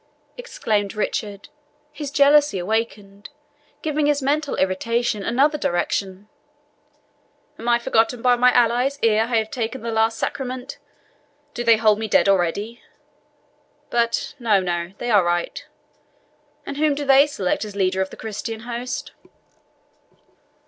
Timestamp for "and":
16.65-16.77